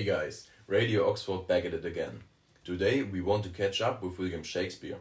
Hey 0.00 0.06
guys, 0.06 0.48
Radio 0.66 1.10
Oxford 1.10 1.46
back 1.46 1.66
at 1.66 1.74
it 1.74 1.84
again. 1.84 2.22
Today 2.64 3.02
we 3.02 3.20
want 3.20 3.44
to 3.44 3.50
catch 3.50 3.82
up 3.82 4.02
with 4.02 4.18
William 4.18 4.42
Shakespeare. 4.42 4.96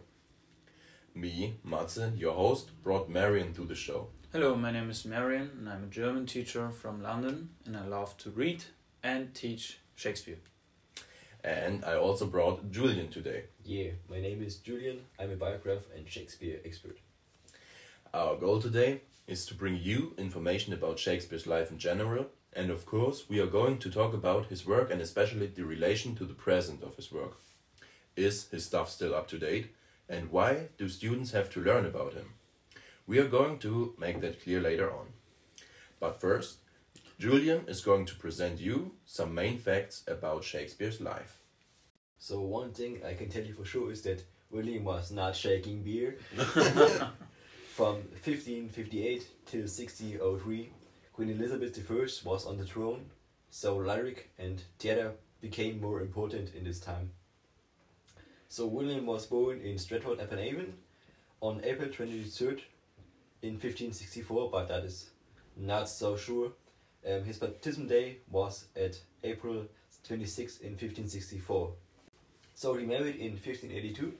Me, 1.16 1.56
Matze, 1.66 2.20
your 2.20 2.34
host, 2.34 2.72
brought 2.84 3.08
Marion 3.08 3.54
to 3.54 3.62
the 3.62 3.76
show. 3.76 4.10
Hello, 4.34 4.56
my 4.56 4.72
name 4.72 4.90
is 4.90 5.06
Marion 5.06 5.52
and 5.58 5.70
I'm 5.70 5.86
a 5.86 5.88
German 5.88 6.26
teacher 6.26 6.70
from 6.72 7.02
London 7.02 7.52
and 7.66 7.78
I 7.78 7.86
love 7.86 8.18
to 8.18 8.30
read 8.30 8.66
and 9.02 9.34
teach 9.34 9.80
Shakespeare. 9.96 10.40
And 11.46 11.86
I 11.86 11.96
also 11.96 12.26
brought 12.26 12.70
Julian 12.70 13.08
today. 13.08 13.46
Yeah, 13.64 13.92
my 14.10 14.20
name 14.20 14.44
is 14.44 14.58
Julian. 14.58 15.00
I'm 15.18 15.32
a 15.32 15.38
biograph 15.38 15.84
and 15.96 16.10
Shakespeare 16.10 16.60
expert. 16.66 16.98
Our 18.14 18.36
goal 18.36 18.62
today 18.62 19.04
is 19.30 19.46
to 19.46 19.54
bring 19.54 19.78
you 19.78 20.16
information 20.18 20.74
about 20.74 20.98
Shakespeare's 20.98 21.46
life 21.46 21.70
in 21.70 21.78
general, 21.78 22.26
and 22.52 22.72
of 22.72 22.88
course, 22.88 23.30
we 23.30 23.40
are 23.40 23.46
going 23.46 23.78
to 23.78 23.92
talk 23.92 24.12
about 24.14 24.48
his 24.48 24.66
work 24.66 24.90
and 24.90 25.00
especially 25.00 25.46
the 25.46 25.64
relation 25.64 26.16
to 26.16 26.26
the 26.26 26.34
present 26.34 26.82
of 26.82 26.96
his 26.96 27.12
work. 27.12 27.38
Is 28.16 28.50
his 28.50 28.66
stuff 28.66 28.90
still 28.90 29.14
up 29.14 29.28
to 29.28 29.38
date? 29.38 29.68
And 30.10 30.32
why 30.32 30.70
do 30.80 30.90
students 30.90 31.32
have 31.32 31.52
to 31.52 31.62
learn 31.62 31.86
about 31.86 32.14
him? 32.14 32.34
We 33.06 33.20
are 33.20 33.28
going 33.28 33.60
to 33.60 33.94
make 34.00 34.20
that 34.22 34.42
clear 34.42 34.60
later 34.60 34.92
on. 34.92 35.08
But 36.00 36.20
first, 36.20 36.58
Julian 37.20 37.66
is 37.68 37.82
going 37.82 38.06
to 38.08 38.16
present 38.16 38.60
you 38.60 38.94
some 39.06 39.36
main 39.36 39.60
facts 39.60 40.04
about 40.08 40.44
Shakespeare's 40.44 41.00
life. 41.00 41.38
So 42.18 42.42
one 42.42 42.72
thing 42.72 43.02
I 43.06 43.14
can 43.14 43.30
tell 43.30 43.44
you 43.44 43.54
for 43.54 43.66
sure 43.66 43.92
is 43.92 44.02
that 44.02 44.24
William 44.50 44.86
was 44.86 45.12
not 45.12 45.36
shaking 45.36 45.84
beer. 45.84 46.18
From 47.80 47.96
1558 48.26 49.26
till 49.46 49.62
1603, 49.62 50.70
Queen 51.14 51.30
Elizabeth 51.30 51.80
I 51.90 52.28
was 52.28 52.46
on 52.46 52.58
the 52.58 52.66
throne, 52.66 53.06
so 53.52 53.78
lyric 53.78 54.32
and 54.38 54.62
theatre 54.80 55.14
became 55.40 55.80
more 55.80 56.02
important 56.02 56.54
in 56.54 56.66
this 56.66 56.82
time. 56.82 57.12
So 58.50 58.66
William 58.66 59.06
was 59.06 59.28
born 59.28 59.62
in 59.62 59.78
Stratford 59.78 60.20
upon 60.20 60.40
Avon 60.40 60.74
on 61.40 61.62
April 61.64 61.88
23rd 61.88 62.60
in 63.44 63.54
1564, 63.54 64.52
but 64.52 64.68
that 64.68 64.84
is 64.84 65.12
not 65.56 65.88
so 65.88 66.18
sure. 66.18 66.52
Um, 67.10 67.24
his 67.24 67.38
baptism 67.38 67.88
day 67.88 68.18
was 68.30 68.66
at 68.76 69.00
April 69.24 69.64
26 70.04 70.58
in 70.58 70.72
1564. 70.72 71.72
So 72.56 72.74
he 72.74 72.86
married 72.86 73.16
in 73.16 73.32
1582 73.32 74.14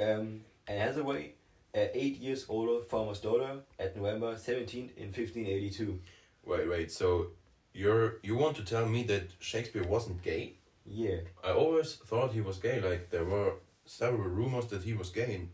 um, 0.00 0.40
Anne 0.66 0.78
Hathaway, 0.78 1.34
a 1.74 1.96
eight 1.96 2.18
years 2.18 2.46
older 2.48 2.84
farmer's 2.84 3.20
daughter, 3.20 3.60
at 3.78 3.96
November 3.96 4.36
17 4.36 4.90
in 4.96 5.06
1582. 5.06 5.98
Wait, 6.44 6.68
wait, 6.68 6.92
so 6.92 7.28
you're 7.72 8.18
you 8.22 8.36
want 8.36 8.56
to 8.56 8.64
tell 8.64 8.86
me 8.86 9.02
that 9.04 9.30
Shakespeare 9.40 9.84
wasn't 9.84 10.22
gay? 10.22 10.54
Yeah, 10.84 11.18
I 11.44 11.52
always 11.52 11.94
thought 11.94 12.32
he 12.32 12.40
was 12.40 12.58
gay, 12.58 12.80
like 12.80 13.10
there 13.10 13.24
were 13.24 13.54
several 13.86 14.28
rumors 14.28 14.66
that 14.66 14.82
he 14.82 14.92
was 14.94 15.10
gay. 15.10 15.48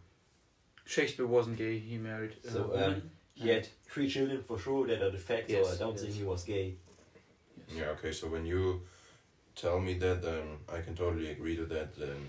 Shakespeare 0.84 1.26
wasn't 1.26 1.58
gay, 1.58 1.78
he 1.78 1.98
married 1.98 2.36
a 2.46 2.50
So, 2.50 2.72
um, 2.74 3.02
he 3.34 3.50
had 3.50 3.68
three 3.84 4.08
children 4.08 4.42
for 4.42 4.58
sure, 4.58 4.86
that 4.86 5.02
are 5.02 5.10
the 5.10 5.18
facts, 5.18 5.52
so 5.52 5.58
Yes, 5.58 5.74
I 5.74 5.78
don't 5.78 5.92
yes. 5.92 6.02
think 6.02 6.14
he 6.14 6.24
was 6.24 6.44
gay. 6.44 6.74
Yes. 7.68 7.76
Yeah, 7.78 7.84
okay, 7.90 8.10
so 8.10 8.28
when 8.28 8.46
you 8.46 8.82
tell 9.54 9.78
me 9.80 9.94
that, 9.98 10.24
um, 10.24 10.58
I 10.72 10.80
can 10.80 10.94
totally 10.96 11.30
agree 11.30 11.56
to 11.56 11.66
that. 11.66 11.90
Um, 12.02 12.26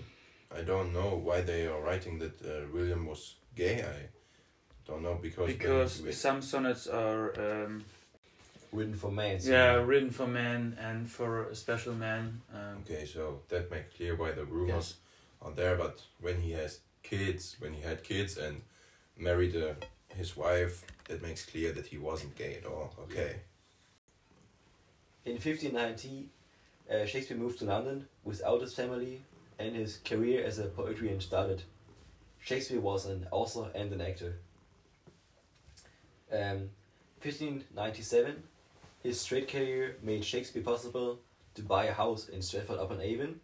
I 0.54 0.60
don't 0.62 0.92
know 0.92 1.16
why 1.16 1.40
they 1.40 1.66
are 1.66 1.80
writing 1.80 2.18
that 2.18 2.42
uh, 2.42 2.66
William 2.72 3.06
was 3.06 3.36
gay. 3.54 3.82
I 3.82 4.08
don't 4.86 5.02
know 5.02 5.14
because 5.20 5.38
when 5.48 5.58
Because 5.58 6.02
we- 6.02 6.12
some 6.12 6.42
sonnets 6.42 6.86
are 6.86 7.64
um, 7.64 7.84
Written 8.72 8.94
for 8.94 9.10
men. 9.10 9.40
so- 9.40 9.50
yeah 9.50 9.74
written 9.74 10.10
for 10.10 10.26
men 10.26 10.76
and 10.80 11.10
for 11.10 11.48
a 11.50 11.54
special 11.56 11.94
man. 11.94 12.40
Um, 12.54 12.82
okay, 12.84 13.04
so 13.04 13.40
that 13.48 13.70
makes 13.70 13.96
clear 13.96 14.14
why 14.16 14.30
the 14.32 14.44
rumors 14.44 14.96
are 15.42 15.50
there. 15.52 15.76
But 15.76 16.02
when 16.20 16.40
he 16.42 16.52
has 16.52 16.80
kids, 17.02 17.56
when 17.58 17.72
he 17.74 17.82
had 17.82 18.02
kids 18.04 18.36
and 18.38 18.62
married 19.16 19.56
uh, 19.56 19.74
his 20.14 20.36
wife, 20.36 20.84
that 21.08 21.20
makes 21.22 21.44
clear 21.44 21.72
that 21.72 21.86
he 21.86 21.98
wasn't 21.98 22.36
gay 22.36 22.54
at 22.56 22.64
all. 22.66 22.94
Okay. 23.04 23.36
In 25.24 25.32
1590, 25.32 26.28
uh, 26.90 27.04
Shakespeare 27.06 27.36
moved 27.36 27.58
to 27.58 27.64
London 27.66 28.06
without 28.24 28.60
his 28.62 28.74
family, 28.74 29.22
and 29.58 29.76
his 29.76 29.98
career 29.98 30.44
as 30.44 30.58
a 30.58 30.64
poetry 30.66 31.10
and 31.10 31.22
started. 31.22 31.62
Shakespeare 32.40 32.80
was 32.80 33.06
an 33.06 33.26
author 33.30 33.70
and 33.74 33.92
an 33.92 34.00
actor. 34.00 34.38
Um, 36.32 36.70
1597, 37.22 38.42
his 39.02 39.20
straight 39.20 39.48
career 39.48 39.96
made 40.02 40.24
Shakespeare 40.24 40.62
possible 40.62 41.18
to 41.54 41.62
buy 41.62 41.84
a 41.84 41.92
house 41.92 42.28
in 42.28 42.42
Stratford 42.42 42.78
upon 42.78 43.00
Avon. 43.00 43.40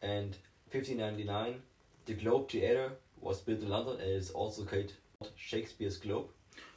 And 0.00 0.36
1599, 0.70 1.62
the 2.06 2.14
Globe 2.14 2.50
Theatre 2.50 2.92
was 3.20 3.40
built 3.40 3.60
in 3.60 3.68
London 3.68 4.00
and 4.00 4.10
is 4.10 4.30
also 4.30 4.64
called 4.64 4.92
Shakespeare's 5.36 5.96
Globe. 5.96 6.26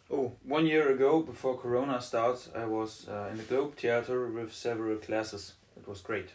Oh, 0.09 0.31
one 0.43 0.65
year 0.65 0.89
ago, 0.93 1.21
before 1.21 1.57
Corona 1.57 2.01
starts, 2.01 2.49
I 2.55 2.65
was 2.65 3.07
uh, 3.09 3.27
in 3.29 3.37
the 3.37 3.43
Globe 3.43 3.75
Theatre 3.75 4.27
with 4.27 4.53
several 4.53 4.95
classes. 4.97 5.53
It 5.75 5.85
was 5.87 5.99
great. 5.99 6.29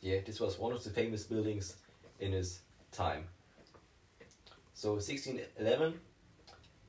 Yeah, 0.00 0.20
this 0.24 0.40
was 0.40 0.58
one 0.58 0.72
of 0.72 0.82
the 0.82 0.90
famous 0.90 1.24
buildings 1.24 1.76
in 2.18 2.32
his 2.32 2.60
time. 2.92 3.24
So 4.74 4.92
1611, 4.92 6.00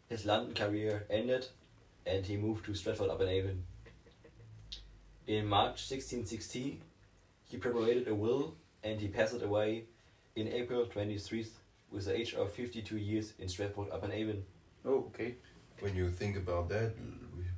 his 0.09 0.25
London 0.25 0.53
career 0.53 1.05
ended 1.09 1.47
and 2.05 2.25
he 2.25 2.37
moved 2.37 2.65
to 2.65 2.75
Stratford 2.75 3.09
upon 3.09 3.27
Avon. 3.27 3.63
In 5.27 5.47
March 5.47 5.89
1660, 5.89 6.81
he 7.45 7.57
preparated 7.57 8.07
a 8.07 8.15
will 8.15 8.55
and 8.83 8.99
he 8.99 9.07
passed 9.07 9.41
away 9.41 9.85
in 10.35 10.47
April 10.47 10.85
23rd 10.85 11.47
with 11.91 12.05
the 12.05 12.15
age 12.15 12.33
of 12.33 12.51
52 12.51 12.97
years 12.97 13.33
in 13.39 13.49
Stratford 13.49 13.89
upon 13.91 14.11
Avon. 14.11 14.43
Oh, 14.85 15.05
okay. 15.09 15.35
when 15.79 15.95
you 15.95 16.09
think 16.09 16.37
about 16.37 16.69
that, 16.69 16.93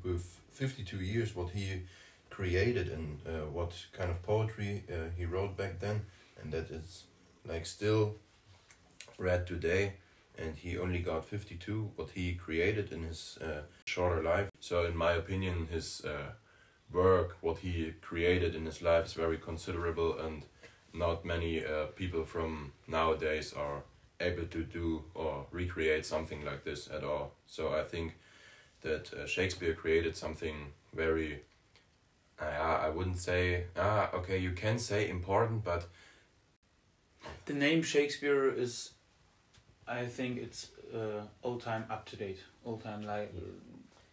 with 0.03 0.39
52 0.51 0.97
years, 0.97 1.35
what 1.35 1.49
he 1.49 1.83
created 2.29 2.89
and 2.89 3.19
uh, 3.27 3.45
what 3.51 3.73
kind 3.93 4.09
of 4.09 4.21
poetry 4.23 4.83
uh, 4.91 5.09
he 5.17 5.25
wrote 5.25 5.57
back 5.57 5.79
then, 5.79 6.05
and 6.41 6.51
that 6.51 6.71
is 6.71 7.03
like 7.45 7.65
still 7.65 8.15
read 9.17 9.47
today, 9.47 9.93
and 10.37 10.55
he 10.55 10.77
only 10.77 10.99
got 10.99 11.25
52, 11.25 11.91
what 11.95 12.11
he 12.11 12.33
created 12.33 12.91
in 12.91 13.03
his 13.03 13.37
uh, 13.41 13.61
shorter 13.85 14.21
life. 14.23 14.49
So, 14.59 14.85
in 14.85 14.95
my 14.95 15.13
opinion, 15.13 15.67
his 15.71 16.03
uh, 16.05 16.31
work, 16.91 17.37
what 17.41 17.59
he 17.59 17.93
created 18.01 18.55
in 18.55 18.65
his 18.65 18.81
life, 18.81 19.05
is 19.05 19.13
very 19.13 19.37
considerable, 19.37 20.17
and 20.19 20.43
not 20.93 21.25
many 21.25 21.63
uh, 21.65 21.85
people 21.95 22.25
from 22.25 22.73
nowadays 22.87 23.53
are 23.53 23.83
able 24.19 24.45
to 24.45 24.63
do 24.63 25.03
or 25.15 25.45
recreate 25.51 26.05
something 26.05 26.45
like 26.45 26.63
this 26.63 26.89
at 26.93 27.03
all. 27.03 27.33
So 27.47 27.73
I 27.73 27.83
think 27.83 28.17
that 28.81 29.13
uh, 29.13 29.25
Shakespeare 29.25 29.73
created 29.73 30.15
something 30.15 30.73
very, 30.93 31.41
I 32.39 32.89
wouldn't 32.89 33.19
say, 33.19 33.65
ah, 33.77 34.09
okay, 34.13 34.37
you 34.37 34.51
can 34.51 34.79
say 34.79 35.09
important, 35.09 35.63
but 35.63 35.85
The 37.45 37.53
name 37.53 37.83
Shakespeare 37.83 38.49
is, 38.49 38.91
I 39.87 40.05
think 40.05 40.37
it's 40.37 40.69
uh, 40.93 41.21
all 41.41 41.57
time 41.59 41.85
up 41.89 42.05
to 42.09 42.15
date. 42.15 42.39
All 42.63 42.77
time 42.77 43.01
like 43.01 43.31
Yeah. 43.33 43.41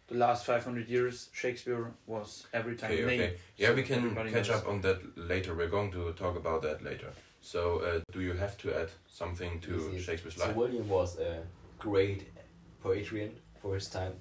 the 0.07 0.15
last 0.15 0.45
five 0.45 0.63
hundred 0.63 0.87
years, 0.89 1.29
Shakespeare 1.33 1.91
was 2.07 2.47
every 2.53 2.75
time 2.75 2.91
okay, 2.91 3.03
okay. 3.05 3.37
Yeah, 3.57 3.69
so 3.69 3.75
we 3.75 3.83
can 3.83 4.15
catch 4.15 4.49
knows. 4.49 4.49
up 4.49 4.67
on 4.67 4.81
that 4.81 4.99
later. 5.17 5.55
We're 5.55 5.69
going 5.69 5.91
to 5.91 6.11
talk 6.13 6.35
about 6.37 6.61
that 6.63 6.83
later. 6.83 7.11
So, 7.41 7.79
uh, 7.79 8.01
do 8.11 8.19
you 8.21 8.33
have 8.33 8.57
to 8.57 8.73
add 8.81 8.89
something 9.07 9.61
to 9.61 9.71
Yes, 9.71 9.93
yes. 9.93 10.01
Shakespeare's 10.03 10.35
So 10.35 10.45
life? 10.47 10.55
William 10.55 10.89
was 10.89 11.17
a 11.19 11.43
great 11.77 12.27
poetarian 12.83 13.31
for 13.61 13.75
his 13.75 13.87
time, 13.89 14.13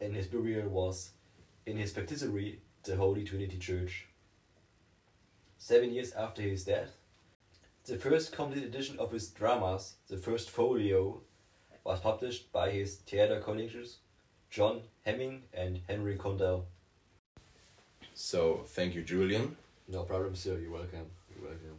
and 0.00 0.14
his 0.14 0.26
burial 0.26 0.68
was 0.68 1.12
in 1.66 1.76
his 1.78 1.92
baptistry, 1.92 2.60
the 2.82 2.96
Holy 2.96 3.24
Trinity 3.24 3.56
Church. 3.58 4.06
Seven 5.58 5.92
years 5.92 6.12
after 6.12 6.42
his 6.42 6.64
death, 6.64 6.90
the 7.88 7.96
first 7.96 8.32
complete 8.32 8.64
edition 8.64 8.98
of 8.98 9.10
his 9.10 9.28
dramas, 9.28 9.94
the 10.08 10.18
first 10.18 10.50
folio, 10.50 11.22
was 11.84 11.98
published 12.00 12.52
by 12.52 12.70
his 12.70 12.96
theatre 12.96 13.40
colleagues, 13.40 13.96
John 14.50 14.82
Hemming 15.06 15.44
and 15.54 15.80
Henry 15.88 16.16
Condell. 16.16 16.66
So, 18.12 18.60
thank 18.66 18.94
you, 18.94 19.02
Julian. 19.02 19.56
No 19.88 20.02
problem, 20.02 20.34
sir. 20.34 20.58
You're 20.58 20.70
welcome. 20.70 21.06
You're 21.30 21.48
welcome. 21.48 21.78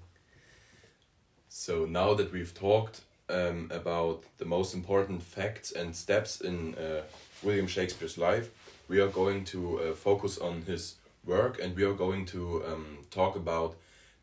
So 1.47 1.85
now 1.85 2.15
that 2.15 2.31
we've 2.31 2.53
talked 2.55 3.01
um, 3.29 3.69
about 3.71 4.23
the 4.39 4.45
most 4.45 4.73
important 4.73 5.21
facts 5.21 5.71
and 5.71 5.95
steps 5.95 6.41
in 6.41 6.73
uh, 6.75 7.01
William 7.43 7.67
Shakespeare's 7.67 8.17
life, 8.17 8.49
we 8.87 8.99
are 8.99 9.09
going 9.09 9.45
to 9.45 9.79
uh, 9.79 9.93
focus 9.93 10.39
on 10.39 10.63
his 10.63 10.95
work 11.23 11.59
and 11.61 11.75
we 11.75 11.83
are 11.83 11.93
going 11.93 12.25
to 12.27 12.63
um, 12.65 12.97
talk 13.11 13.35
about 13.35 13.75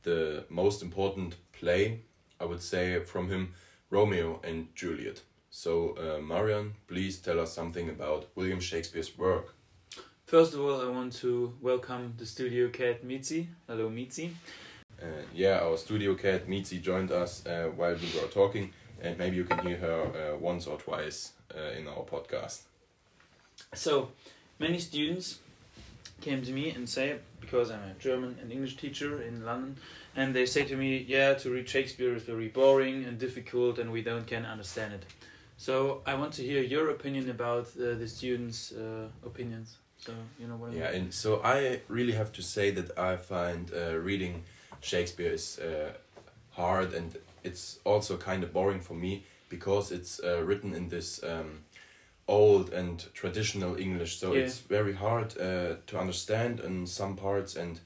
the 0.03 0.45
most 0.49 0.83
important 0.83 1.35
play, 1.59 2.01
I 2.41 2.45
would 2.45 2.63
say, 2.63 3.01
from 3.01 3.29
him, 3.29 3.55
Romeo 3.91 4.41
and 4.45 4.69
Juliet. 4.75 5.23
So, 5.51 5.97
uh, 5.97 6.21
Marion, 6.21 6.75
please 6.87 7.19
tell 7.19 7.41
us 7.41 7.53
something 7.53 7.89
about 7.89 8.27
William 8.35 8.61
Shakespeare's 8.61 9.17
work. 9.17 9.55
First 10.27 10.55
of 10.55 10.61
all, 10.61 10.81
I 10.81 10.89
want 10.89 11.13
to 11.21 11.55
welcome 11.63 12.15
the 12.19 12.27
studio 12.27 12.69
cat 12.69 13.05
Mitzi. 13.05 13.49
Hello, 13.67 13.89
Mitzi. 13.89 14.35
Uh, 15.01 15.23
yeah, 15.35 15.61
our 15.61 15.77
studio 15.77 16.15
cat 16.15 16.49
Mitzi 16.49 16.79
joined 16.79 17.13
us 17.13 17.47
uh, 17.47 17.71
while 17.77 17.95
we 17.95 18.21
were 18.21 18.29
talking, 18.29 18.73
and 19.01 19.17
maybe 19.19 19.37
you 19.37 19.45
can 19.45 19.65
hear 19.67 19.77
her 19.77 20.03
uh, 20.03 20.37
once 20.37 20.67
or 20.67 20.79
twice 20.79 21.33
uh, 21.57 21.79
in 21.79 21.87
our 21.87 22.05
podcast. 22.05 22.63
So, 23.75 24.11
many 24.59 24.79
students 24.79 25.39
came 26.21 26.43
to 26.43 26.53
me 26.53 26.71
and 26.71 26.89
say, 26.89 27.19
because 27.41 27.71
I'm 27.71 27.83
a 27.83 27.95
German 27.99 28.37
and 28.41 28.51
English 28.51 28.77
teacher 28.77 29.23
in 29.23 29.45
London, 29.45 29.77
and 30.17 30.35
they 30.35 30.47
say 30.47 30.65
to 30.65 30.77
me, 30.77 31.05
yeah, 31.09 31.35
to 31.35 31.51
read 31.51 31.69
Shakespeare 31.69 32.15
is 32.17 32.23
very 32.23 32.49
boring 32.49 33.05
and 33.05 33.19
difficult, 33.19 33.79
and 33.79 33.93
we 33.93 34.03
don't 34.03 34.27
can 34.27 34.47
understand 34.47 34.95
it. 34.95 35.05
So 35.59 36.03
I 36.07 36.15
want 36.15 36.33
to 36.35 36.43
hear 36.43 36.63
your 36.63 36.91
opinion 36.91 37.31
about 37.31 37.67
uh, 37.77 37.95
the 37.95 38.09
students' 38.09 38.73
uh, 38.73 39.09
opinions. 39.25 39.77
So 39.99 40.13
you 40.41 40.47
know 40.49 40.57
what 40.57 40.69
I 40.69 40.71
mean. 40.73 40.81
Yeah, 40.81 40.91
and 40.91 41.15
so 41.15 41.41
I 41.45 41.81
really 41.89 42.13
have 42.13 42.33
to 42.33 42.43
say 42.43 42.71
that 42.73 42.99
I 42.99 43.17
find 43.17 43.71
uh, 43.73 43.97
reading 43.99 44.43
Shakespeare 44.81 45.33
is 45.33 45.59
uh, 45.59 45.93
hard, 46.51 46.95
and 46.95 47.17
it's 47.45 47.79
also 47.85 48.17
kind 48.17 48.43
of 48.43 48.53
boring 48.53 48.81
for 48.81 48.95
me 48.95 49.25
because 49.49 49.93
it's 49.93 50.21
uh, 50.23 50.43
written 50.45 50.75
in 50.75 50.89
this 50.89 51.23
um, 51.23 51.65
old 52.29 52.73
and 52.73 53.07
traditional 53.15 53.77
English. 53.77 54.19
So 54.19 54.33
Yeah. 54.35 54.41
it's 54.43 54.59
very 54.61 54.95
hard 54.95 55.37
uh, 55.39 55.77
to 55.87 55.99
understand 55.99 56.61
in 56.61 56.87
some 56.87 57.17
parts, 57.17 57.57
and 57.57 57.81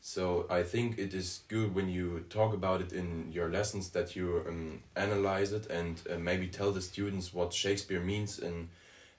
so 0.00 0.46
I 0.48 0.62
think 0.62 0.98
it 0.98 1.12
is 1.12 1.40
good 1.48 1.74
when 1.74 1.88
you 1.88 2.24
talk 2.30 2.54
about 2.54 2.80
it 2.80 2.92
in 2.92 3.30
your 3.32 3.48
lessons 3.48 3.90
that 3.90 4.14
you 4.14 4.44
um, 4.46 4.80
analyze 4.96 5.52
it 5.52 5.66
and 5.66 6.00
uh, 6.10 6.16
maybe 6.18 6.46
tell 6.46 6.70
the 6.70 6.80
students 6.80 7.34
what 7.34 7.52
Shakespeare 7.52 8.00
means 8.00 8.38
in 8.38 8.68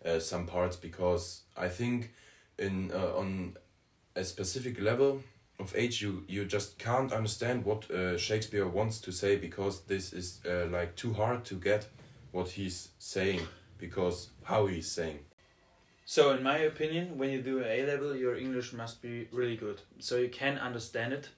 uh, 0.06 0.20
some 0.20 0.46
parts 0.46 0.76
because 0.78 1.42
I 1.58 1.68
think 1.68 2.12
in 2.58 2.92
uh, 2.94 3.18
on 3.18 3.58
a 4.16 4.24
specific 4.24 4.80
level 4.82 5.22
of 5.60 5.76
age 5.76 6.02
you 6.02 6.24
you 6.28 6.46
just 6.46 6.80
can't 6.80 7.12
understand 7.12 7.66
what 7.66 7.92
uh, 7.92 8.18
Shakespeare 8.18 8.68
wants 8.68 9.02
to 9.02 9.12
say 9.12 9.36
because 9.36 9.82
this 9.82 10.14
is 10.14 10.40
uh, 10.46 10.68
like 10.68 10.96
too 10.96 11.14
hard 11.14 11.44
to 11.46 11.56
get 11.56 11.88
what 12.32 12.50
he's 12.50 12.90
saying 13.00 13.42
because 13.78 14.30
how 14.44 14.66
he's 14.68 14.90
saying 14.90 15.20
So, 16.12 16.32
in 16.32 16.42
my 16.42 16.58
opinion, 16.58 17.20
when 17.20 17.30
you 17.30 17.40
do 17.40 17.64
A 17.64 17.86
level, 17.86 18.16
your 18.16 18.36
English 18.36 18.74
must 18.74 19.00
be 19.00 19.28
really 19.32 19.56
good, 19.56 19.82
so 20.00 20.18
you 20.18 20.28
can 20.28 20.58
understand 20.58 21.14
it. 21.14 21.30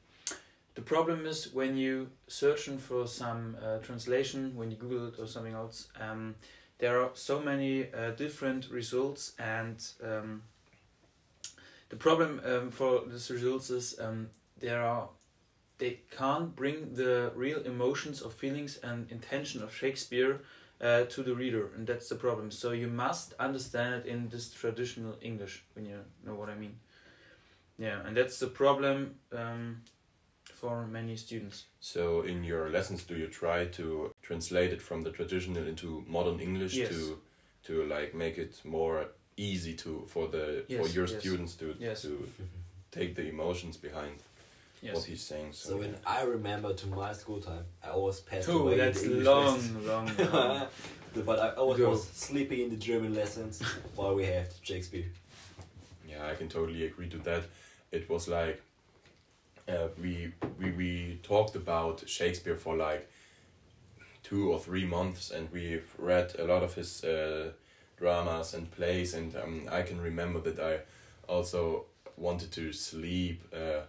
The 0.76 0.82
problem 0.82 1.26
is 1.26 1.54
when 1.54 1.76
you 1.76 2.12
searching 2.30 2.78
for 2.78 3.06
some 3.06 3.58
uh, 3.62 3.80
translation, 3.80 4.56
when 4.56 4.72
you 4.72 4.78
Google 4.78 5.08
it 5.10 5.20
or 5.20 5.28
something 5.28 5.56
else, 5.56 5.90
um, 6.00 6.36
there 6.78 7.02
are 7.02 7.10
so 7.16 7.42
many 7.42 7.94
uh, 7.94 8.12
different 8.12 8.70
results, 8.72 9.34
and 9.38 9.76
um, 10.02 10.44
the 11.90 11.98
problem 11.98 12.40
um, 12.46 12.72
for 12.72 13.02
these 13.06 13.30
results 13.30 13.70
is 13.72 14.00
um, 14.00 14.30
there 14.62 14.82
are 14.82 15.10
they 15.80 16.00
can't 16.18 16.56
bring 16.56 16.94
the 16.94 17.34
real 17.36 17.60
emotions 17.64 18.22
or 18.22 18.32
feelings 18.32 18.78
and 18.78 19.12
intention 19.12 19.64
of 19.64 19.76
Shakespeare 19.76 20.40
uh, 20.82 21.04
to 21.06 21.24
the 21.24 21.36
reader, 21.36 21.70
and 21.76 21.88
that's 21.88 22.10
the 22.10 22.16
problem. 22.16 22.52
So 22.52 22.72
you 22.72 22.88
must 22.88 23.34
understand 23.40 23.94
it 23.96 24.06
in 24.06 24.30
this 24.30 24.52
traditional 24.52 25.16
English, 25.22 25.64
when 25.76 25.86
you 25.86 26.00
know 26.26 26.36
what 26.36 26.50
I 26.50 26.56
mean. 26.56 26.76
Yeah, 27.78 28.06
and 28.06 28.16
that's 28.18 28.40
the 28.40 28.48
problem 28.48 29.16
um, 29.32 29.82
for 30.44 30.86
many 30.88 31.16
students. 31.18 31.66
so 31.80 32.22
in 32.22 32.44
your 32.44 32.70
lessons 32.70 33.04
do 33.04 33.16
you 33.16 33.28
try 33.28 33.66
to 33.66 34.12
translate 34.22 34.72
it 34.74 34.82
from 34.82 35.02
the 35.04 35.12
traditional 35.12 35.68
into 35.68 36.04
modern 36.08 36.40
English 36.40 36.76
Yes. 36.76 36.90
to 36.90 37.18
to 37.64 37.84
like 37.86 38.14
make 38.14 38.38
it 38.38 38.62
more 38.64 39.06
easy 39.38 39.74
to 39.76 40.06
for 40.08 40.28
the 40.28 40.64
for 40.68 40.88
your 40.88 41.08
yes. 41.08 41.20
students 41.20 41.56
to 41.56 41.76
Yes. 41.80 42.02
to 42.02 42.28
take 42.92 43.16
the 43.16 43.28
emotions 43.30 43.78
behind 43.78 44.18
what 44.82 44.94
Yes. 44.94 45.06
he's 45.06 45.22
saying 45.22 45.54
so, 45.54 45.70
So 45.70 45.78
when 45.78 45.96
I 46.06 46.24
remember 46.24 46.74
to 46.74 46.88
my 46.88 47.14
school 47.14 47.40
time, 47.40 47.66
I 47.84 47.90
always 47.90 48.20
passed 48.20 48.50
Oh, 48.50 48.64
away. 48.64 48.74
in 48.74 48.78
that's 48.80 49.02
the 49.02 49.08
English 49.08 49.26
long, 49.26 49.46
lessons. 49.46 49.88
long, 49.88 50.32
long. 50.34 50.68
but 51.26 51.40
I 51.40 51.50
always 51.52 51.80
Go. 51.80 51.90
was 51.92 52.04
sleeping 52.10 52.60
in 52.62 52.70
the 52.70 52.78
German 52.78 53.14
lessons 53.14 53.62
while 53.96 54.16
we 54.16 54.26
had 54.26 54.48
Shakespeare. 54.64 55.06
Yeah, 56.08 56.26
I 56.28 56.36
can 56.36 56.50
totally 56.50 56.86
agree 56.86 57.10
to 57.10 57.18
that. 57.20 57.44
It 57.92 58.10
was 58.10 58.28
like 58.28 58.62
uh, 59.68 59.88
we 60.02 60.34
we 60.60 60.72
we 60.72 61.20
talked 61.24 61.56
about 61.56 62.08
Shakespeare 62.10 62.56
for 62.58 62.76
like 62.76 63.08
two 64.24 64.52
or 64.52 64.60
three 64.60 64.86
months, 64.86 65.32
and 65.32 65.52
we've 65.52 65.94
read 65.98 66.34
a 66.40 66.44
lot 66.46 66.64
of 66.64 66.74
his 66.76 67.04
uh, 67.04 67.52
dramas 67.98 68.54
and 68.54 68.72
plays, 68.72 69.14
and 69.14 69.36
um, 69.36 69.68
I 69.72 69.82
can 69.84 70.02
remember 70.02 70.40
that 70.42 70.60
I 70.60 70.80
also 71.32 71.86
wanted 72.18 72.52
to 72.54 72.74
sleep 72.74 73.44
uh, 73.54 73.82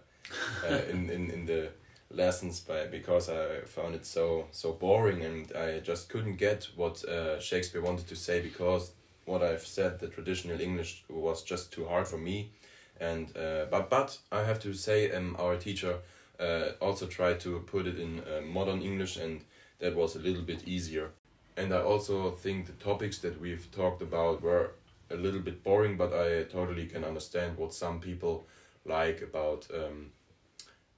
uh, 0.63 0.81
in, 0.89 1.09
in 1.09 1.29
in 1.31 1.45
the 1.45 1.69
lessons 2.13 2.59
by 2.59 2.85
because 2.87 3.29
I 3.29 3.61
found 3.65 3.95
it 3.95 4.05
so 4.05 4.45
so 4.51 4.73
boring 4.73 5.23
and 5.23 5.51
I 5.55 5.79
just 5.79 6.09
couldn't 6.09 6.37
get 6.37 6.69
what 6.75 7.03
uh, 7.05 7.39
Shakespeare 7.39 7.81
wanted 7.81 8.07
to 8.07 8.15
say 8.15 8.41
because 8.41 8.91
what 9.25 9.41
I've 9.41 9.65
said 9.65 9.99
the 9.99 10.07
traditional 10.07 10.59
English 10.61 11.03
was 11.09 11.43
just 11.43 11.71
too 11.71 11.85
hard 11.85 12.07
for 12.07 12.17
me. 12.17 12.51
And 12.99 13.35
uh, 13.35 13.65
but 13.71 13.89
but 13.89 14.17
I 14.31 14.43
have 14.43 14.59
to 14.61 14.73
say 14.73 15.11
um 15.11 15.35
our 15.39 15.57
teacher 15.57 15.95
uh, 16.39 16.71
also 16.79 17.07
tried 17.07 17.39
to 17.41 17.59
put 17.61 17.87
it 17.87 17.99
in 17.99 18.19
uh, 18.19 18.41
modern 18.41 18.81
English 18.81 19.17
and 19.17 19.41
that 19.79 19.95
was 19.95 20.15
a 20.15 20.19
little 20.19 20.43
bit 20.43 20.67
easier. 20.67 21.11
And 21.57 21.73
I 21.73 21.81
also 21.81 22.31
think 22.31 22.65
the 22.65 22.83
topics 22.83 23.19
that 23.19 23.39
we've 23.39 23.69
talked 23.71 24.01
about 24.01 24.41
were 24.41 24.71
a 25.11 25.15
little 25.15 25.41
bit 25.41 25.63
boring 25.63 25.97
but 25.97 26.13
I 26.13 26.43
totally 26.43 26.85
can 26.87 27.03
understand 27.03 27.57
what 27.57 27.73
some 27.73 27.99
people 27.99 28.45
like 28.85 29.21
about 29.21 29.67
um, 29.73 30.11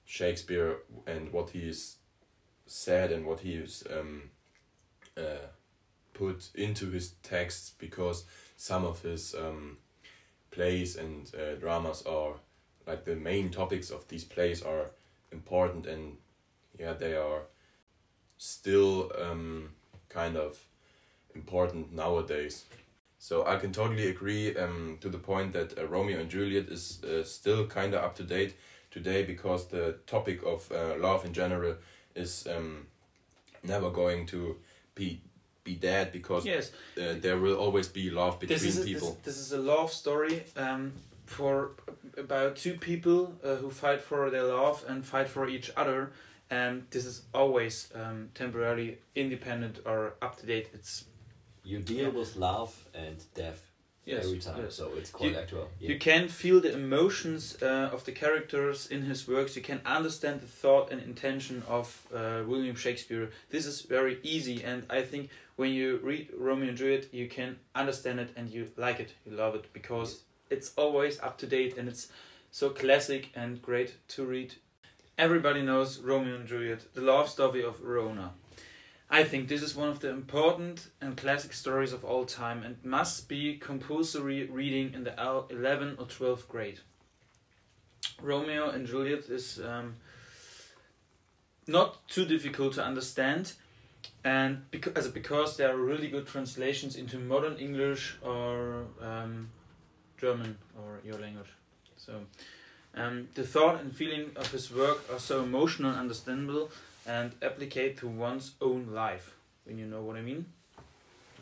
Shakespeare 0.05 0.77
and 1.05 1.31
what 1.31 1.51
he's 1.51 1.97
said 2.67 3.11
and 3.11 3.25
what 3.25 3.41
he's 3.41 3.83
um, 3.91 4.23
uh, 5.17 5.47
put 6.13 6.49
into 6.55 6.89
his 6.91 7.11
texts 7.23 7.73
because 7.77 8.25
some 8.57 8.85
of 8.85 9.01
his 9.01 9.35
um, 9.35 9.77
plays 10.51 10.95
and 10.95 11.31
uh, 11.35 11.55
dramas 11.55 12.03
are 12.03 12.33
like 12.87 13.03
the 13.05 13.15
main 13.15 13.49
topics 13.49 13.89
of 13.89 14.07
these 14.07 14.23
plays 14.23 14.61
are 14.61 14.91
important 15.31 15.85
and 15.85 16.17
yeah 16.79 16.93
they 16.93 17.15
are 17.15 17.41
still 18.37 19.11
um, 19.21 19.69
kind 20.09 20.37
of 20.37 20.63
important 21.35 21.93
nowadays 21.93 22.65
so 23.27 23.45
i 23.53 23.55
can 23.55 23.71
totally 23.71 24.07
agree 24.15 24.55
um, 24.55 24.97
to 25.01 25.09
the 25.09 25.17
point 25.17 25.53
that 25.53 25.69
uh, 25.77 25.85
romeo 25.87 26.19
and 26.19 26.29
juliet 26.29 26.67
is 26.69 27.03
uh, 27.03 27.23
still 27.23 27.65
kind 27.67 27.93
of 27.95 28.03
up 28.03 28.13
to 28.15 28.23
date 28.23 28.53
today 28.91 29.23
because 29.23 29.67
the 29.67 29.95
topic 30.07 30.39
of 30.53 30.71
uh, 30.71 30.95
love 30.99 31.25
in 31.25 31.33
general 31.33 31.75
is 32.15 32.47
um, 32.55 32.85
never 33.63 33.89
going 33.89 34.25
to 34.25 34.55
be 34.95 35.19
be 35.65 35.75
dead 35.75 36.11
because 36.11 36.45
yes, 36.45 36.71
uh, 36.97 37.15
there 37.19 37.37
will 37.37 37.55
always 37.55 37.87
be 37.87 38.09
love 38.09 38.39
between 38.39 38.59
this 38.59 38.63
is 38.63 38.81
a, 38.81 38.85
people. 38.85 39.17
This, 39.23 39.35
this 39.35 39.37
is 39.37 39.51
a 39.51 39.57
love 39.57 39.91
story 39.91 40.43
um, 40.55 40.93
for 41.25 41.71
about 42.17 42.55
two 42.55 42.75
people 42.75 43.33
uh, 43.43 43.55
who 43.55 43.69
fight 43.71 43.99
for 43.99 44.29
their 44.29 44.43
love 44.43 44.85
and 44.87 45.03
fight 45.03 45.27
for 45.27 45.49
each 45.49 45.71
other, 45.75 46.11
and 46.49 46.85
this 46.91 47.05
is 47.05 47.23
always 47.33 47.89
um, 47.95 48.29
temporarily 48.35 48.99
independent 49.15 49.79
or 49.85 50.13
up 50.21 50.37
to 50.37 50.45
date. 50.45 50.69
It's 50.73 51.05
You 51.65 51.79
deal 51.79 52.11
with 52.11 52.35
love 52.35 52.73
and 52.93 53.17
death 53.33 53.61
yes, 54.05 54.25
every 54.25 54.39
time, 54.39 54.63
yes. 54.63 54.75
so 54.75 54.91
it's 54.97 55.09
quite 55.09 55.31
You- 55.31 55.37
actual. 55.37 55.69
Yeah. 55.79 55.89
You 55.91 55.99
can 55.99 56.27
feel 56.27 56.61
the 56.61 56.73
emotions 56.73 57.57
uh, 57.61 57.89
of 57.91 58.05
the 58.05 58.11
characters 58.11 58.87
in 58.87 59.01
his 59.03 59.27
works. 59.27 59.55
You 59.55 59.61
can 59.61 59.81
understand 59.85 60.41
the 60.41 60.47
thought 60.47 60.91
and 60.91 61.01
intention 61.01 61.63
of 61.67 62.07
uh, 62.13 62.43
William 62.45 62.75
Shakespeare. 62.75 63.31
This 63.49 63.65
is 63.65 63.81
very 63.81 64.19
easy, 64.23 64.63
and 64.63 64.83
I 64.89 65.01
think 65.01 65.29
when 65.55 65.71
you 65.71 65.99
read 66.03 66.29
Romeo 66.37 66.69
and 66.69 66.77
Juliet, 66.77 67.13
you 67.13 67.27
can 67.27 67.57
understand 67.73 68.19
it 68.19 68.29
and 68.35 68.49
you 68.49 68.71
like 68.77 68.99
it, 68.99 69.13
you 69.25 69.31
love 69.35 69.55
it 69.55 69.65
because 69.73 70.21
it's 70.49 70.71
always 70.77 71.19
up 71.21 71.37
to 71.39 71.47
date 71.47 71.77
and 71.77 71.87
it's 71.87 72.09
so 72.51 72.69
classic 72.69 73.31
and 73.35 73.61
great 73.61 73.95
to 74.09 74.23
read. 74.25 74.53
Everybody 75.17 75.61
knows 75.61 75.99
Romeo 75.99 76.35
and 76.35 76.47
Juliet, 76.47 76.93
the 76.93 77.01
love 77.01 77.29
story 77.29 77.63
of 77.63 77.79
Verona. 77.79 78.33
I 79.09 79.23
think 79.23 79.47
this 79.47 79.61
is 79.61 79.75
one 79.75 79.89
of 79.89 79.99
the 79.99 80.09
important 80.09 80.89
and 80.99 81.15
classic 81.15 81.53
stories 81.53 81.93
of 81.93 82.03
all 82.03 82.25
time 82.25 82.63
and 82.63 82.83
must 82.83 83.29
be 83.29 83.55
compulsory 83.57 84.45
reading 84.45 84.93
in 84.93 85.03
the 85.03 85.17
el- 85.19 85.47
11th 85.49 85.99
or 85.99 86.05
12th 86.05 86.47
grade. 86.47 86.79
Romeo 88.21 88.69
and 88.69 88.87
Juliet 88.87 89.25
is 89.29 89.59
um, 89.59 89.95
not 91.67 92.07
too 92.07 92.25
difficult 92.25 92.73
to 92.73 92.83
understand, 92.83 93.53
and 94.23 94.69
because 94.71 95.07
because 95.09 95.57
there 95.57 95.71
are 95.71 95.77
really 95.77 96.07
good 96.07 96.27
translations 96.27 96.95
into 96.95 97.17
modern 97.19 97.57
English 97.57 98.15
or 98.21 98.85
um, 99.01 99.49
German 100.17 100.57
or 100.77 100.99
your 101.03 101.19
language. 101.19 101.49
So 101.97 102.21
um, 102.95 103.27
the 103.35 103.43
thought 103.43 103.81
and 103.81 103.95
feeling 103.95 104.31
of 104.35 104.51
his 104.51 104.71
work 104.71 105.03
are 105.11 105.19
so 105.19 105.43
emotional 105.43 105.91
and 105.91 105.99
understandable 105.99 106.69
and 107.05 107.31
applicate 107.41 107.97
to 107.97 108.07
one's 108.07 108.53
own 108.61 108.87
life. 108.93 109.35
When 109.65 109.77
you 109.77 109.85
know 109.85 110.01
what 110.01 110.15
I 110.17 110.21
mean, 110.21 110.45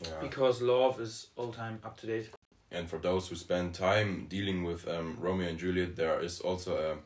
Yeah. 0.02 0.20
because 0.22 0.62
love 0.62 1.00
is 1.02 1.28
all 1.36 1.52
time 1.54 1.80
up 1.84 1.98
to 2.02 2.08
date. 2.08 2.30
and 2.72 2.90
for 2.90 2.98
those 3.00 3.28
who 3.30 3.36
spend 3.36 3.76
time 3.76 4.26
dealing 4.30 4.64
with 4.64 4.88
um, 4.88 5.16
Romeo 5.22 5.48
and 5.48 5.60
Juliet, 5.60 5.96
there 5.96 6.20
is 6.20 6.40
also 6.42 6.76
a 6.78 6.98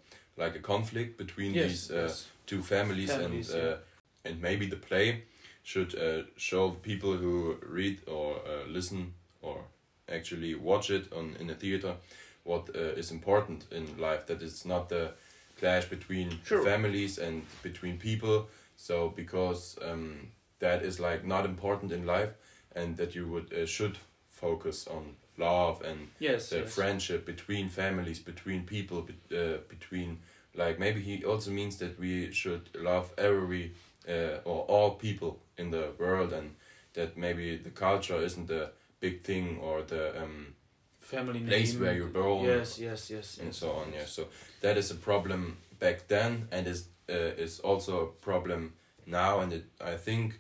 like 0.42 0.56
a 0.56 0.60
conflict 0.62 1.18
between 1.18 1.54
yes, 1.54 1.68
these 1.68 1.92
uh, 1.92 2.02
yes. 2.04 2.28
two 2.46 2.62
families, 2.64 3.12
Families, 3.12 3.50
and 3.54 3.64
yeah. 3.64 3.70
uh, 3.70 3.78
and 4.24 4.42
maybe 4.42 4.66
the 4.68 4.78
play 4.78 5.24
should 5.64 5.96
uh, 5.96 6.24
show 6.38 6.72
people 6.72 7.18
who 7.18 7.58
read 7.62 8.00
or 8.08 8.36
uh, 8.48 8.66
listen 8.70 9.14
or 9.42 9.58
actually 10.08 10.56
watch 10.56 10.90
it 10.90 11.12
on 11.14 11.36
in 11.40 11.50
a 11.50 11.56
theater 11.56 11.96
what 12.44 12.70
uh, 12.76 12.80
is 13.00 13.12
important 13.12 13.66
in 13.72 13.86
life 13.98 14.26
that 14.28 14.42
it's 14.42 14.66
not 14.66 14.88
the 14.90 15.12
clash 15.60 15.86
between 15.86 16.40
Sure. 16.46 16.64
families 16.64 17.18
and 17.18 17.44
between 17.64 17.98
people 17.98 18.48
so 18.76 19.10
because 19.10 19.78
um, 19.82 20.28
that 20.60 20.84
is 20.84 21.00
like 21.00 21.26
not 21.26 21.46
important 21.46 21.92
in 21.92 22.06
life 22.06 22.30
and 22.76 22.98
that 22.98 23.16
you 23.16 23.28
would 23.28 23.54
uh, 23.54 23.66
should 23.66 23.98
focus 24.30 24.88
on 24.88 25.16
love 25.38 25.82
and 25.82 26.08
yes, 26.20 26.50
the 26.50 26.58
yes. 26.60 26.74
friendship 26.74 27.26
between 27.26 27.70
families, 27.70 28.20
between 28.20 28.64
people, 28.64 29.02
bet- 29.02 29.38
uh, 29.38 29.58
between 29.68 30.20
like 30.56 30.80
maybe 30.80 31.02
he 31.02 31.24
also 31.24 31.52
means 31.52 31.78
that 31.78 32.00
we 32.00 32.32
should 32.32 32.70
love 32.76 33.14
every 33.18 33.74
uh, 34.08 34.40
or 34.46 34.64
all 34.68 34.92
people 34.92 35.40
in 35.58 35.72
the 35.72 35.90
world, 36.00 36.34
and 36.34 36.56
that 36.94 37.18
maybe 37.18 37.58
the 37.58 37.70
culture 37.70 38.18
isn't 38.18 38.48
the 38.48 38.72
big 39.00 39.22
thing 39.22 39.60
or 39.62 39.82
the 39.84 40.20
um, 40.22 40.56
family 41.08 41.40
place 41.40 41.74
name. 41.74 41.82
where 41.84 41.96
you're 41.98 42.14
born 42.22 42.46
Yes, 42.46 42.80
yes, 42.80 43.10
yes, 43.10 43.38
and 43.40 43.48
yes. 43.48 43.58
so 43.58 43.72
on. 43.72 43.94
Yeah, 43.94 44.06
so 44.06 44.28
that 44.62 44.78
is 44.78 44.92
a 44.92 44.96
problem 44.96 45.58
back 45.80 46.08
then, 46.08 46.48
and 46.52 46.68
is 46.68 46.88
uh, 47.10 47.44
is 47.44 47.60
also 47.60 47.94
a 48.02 48.08
problem 48.26 48.74
now, 49.06 49.40
and 49.42 49.54
it 49.54 49.66
I 49.94 49.98
think 49.98 50.40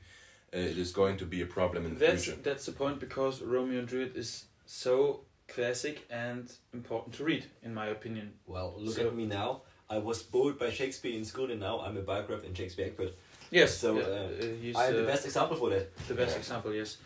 uh, 0.54 0.60
it 0.72 0.78
is 0.78 0.92
going 0.94 1.18
to 1.20 1.26
be 1.26 1.42
a 1.42 1.46
problem 1.46 1.86
in 1.86 1.94
the 1.94 2.00
That's 2.00 2.24
future. 2.26 2.42
that's 2.44 2.66
the 2.66 2.74
point 2.74 3.00
because 3.00 3.42
Romeo 3.46 3.80
and 3.80 3.88
Juliet 3.90 4.16
is 4.16 4.46
so 4.66 5.22
classic 5.48 5.96
and 6.10 6.52
important 6.74 7.16
to 7.18 7.24
read, 7.24 7.46
in 7.64 7.74
my 7.74 7.88
opinion. 7.88 8.34
Well, 8.46 8.74
look 8.78 8.96
So- 8.96 9.08
at 9.08 9.16
me 9.16 9.26
now. 9.26 9.62
I 9.90 10.00
was 10.00 10.22
bored 10.22 10.60
by 10.60 10.70
Shakespeare 10.70 11.16
in 11.18 11.24
school, 11.24 11.50
and 11.52 11.62
now 11.62 11.80
I'm 11.80 11.96
a 11.98 12.02
biographer 12.02 12.46
and 12.46 12.58
Shakespeare 12.58 12.88
expert. 12.88 13.14
Yes. 13.52 13.78
So, 13.78 13.96
yeah, 13.98 14.04
uh, 14.04 14.46
he's, 14.62 14.76
I'm 14.76 14.94
the 14.94 15.04
uh, 15.04 15.12
best 15.14 15.24
example 15.26 15.56
for 15.56 15.70
that. 15.70 15.86
the 16.10 16.14
best 16.14 16.32
Yeah. 16.34 16.40
example. 16.40 16.74
Yes. 16.74 16.98